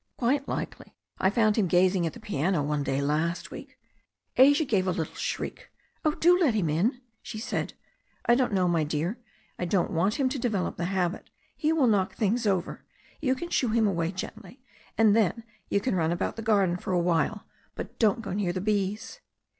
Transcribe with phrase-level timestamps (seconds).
[0.17, 0.95] "Quite likely.
[1.19, 3.77] I found him gazing at the piano one day last week."
[4.35, 5.69] Asia gave a little shriek.
[6.03, 7.75] "Oh, do let him," she said.
[8.25, 9.19] "I don't know, my dear.
[9.59, 11.29] I don't want him to develop the habit.
[11.55, 12.83] He will knock things over.
[13.19, 14.59] You can shoo him away gently.
[14.97, 17.45] And then you can run about the garden for a while.
[17.75, 19.19] But don't go near the bees."